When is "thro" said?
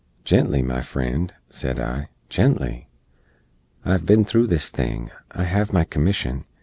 4.25-4.47